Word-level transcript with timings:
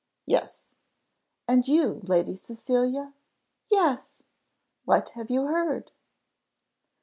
"Yes." 0.25 0.69
"And 1.47 1.67
you, 1.67 1.99
Lady 2.05 2.35
Cecilia?" 2.35 3.13
"Yes." 3.69 4.17
"What 4.83 5.09
have 5.09 5.29
you 5.29 5.43
heard?" 5.43 5.91